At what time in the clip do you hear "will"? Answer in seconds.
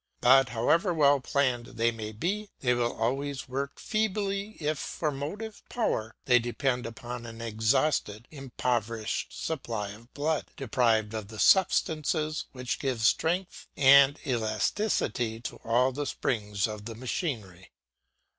2.73-2.91